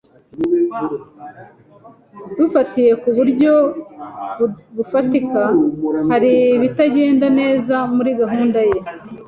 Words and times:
Dufatiye 2.37 2.91
ku 3.01 3.09
buryo 3.17 3.53
bufatika, 4.75 5.41
hari 6.11 6.31
ibitagenda 6.57 7.27
neza 7.39 7.75
muri 7.95 8.11
gahunda 8.21 8.59
ye. 8.69 8.77